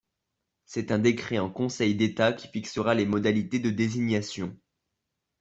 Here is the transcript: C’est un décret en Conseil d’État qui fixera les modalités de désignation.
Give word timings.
C’est 0.65 0.91
un 0.91 0.97
décret 0.97 1.37
en 1.37 1.51
Conseil 1.51 1.93
d’État 1.93 2.33
qui 2.33 2.47
fixera 2.47 2.95
les 2.95 3.05
modalités 3.05 3.59
de 3.59 3.69
désignation. 3.69 4.57